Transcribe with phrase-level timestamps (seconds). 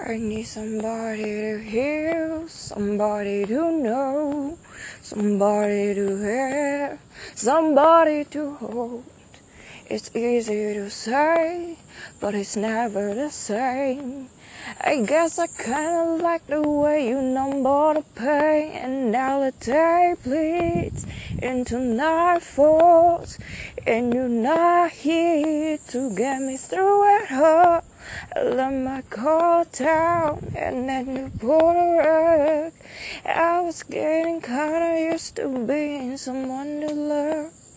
[0.00, 4.56] I need somebody to hear, somebody to know,
[5.02, 6.98] somebody to have,
[7.34, 9.04] somebody to hold.
[9.90, 11.78] It's easy to say,
[12.20, 14.30] but it's never the same.
[14.80, 20.14] I guess I kinda like the way you number the pain, and now the day
[20.22, 21.06] bleeds
[21.42, 23.38] into nightfalls,
[23.84, 27.26] and you're not here to get me through it.
[27.26, 27.80] Huh?
[28.98, 31.30] I my down and then
[31.76, 32.72] a rug.
[33.24, 37.67] I was getting kinda used to being someone to love.